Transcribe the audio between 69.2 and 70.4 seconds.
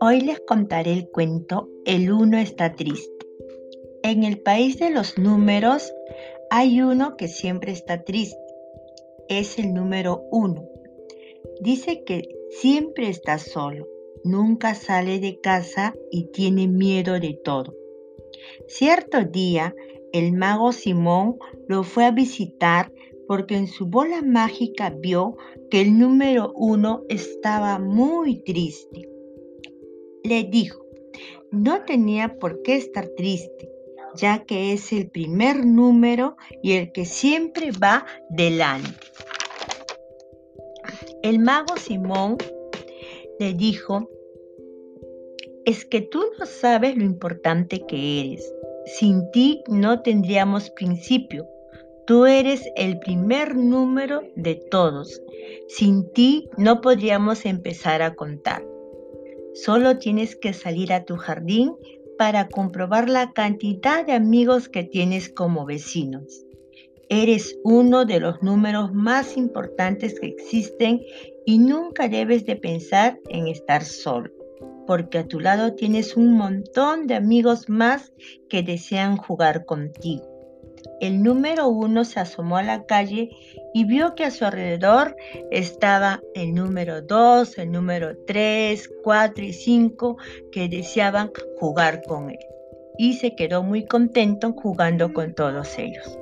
importantes que